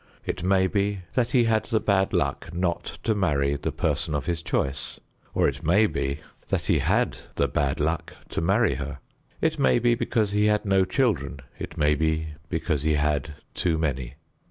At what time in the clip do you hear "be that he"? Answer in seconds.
0.65-1.43, 5.85-6.79